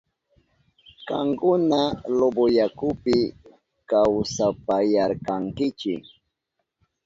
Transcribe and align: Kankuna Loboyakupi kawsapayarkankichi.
Kankuna 1.07 1.79
Loboyakupi 2.17 3.17
kawsapayarkankichi. 3.89 5.95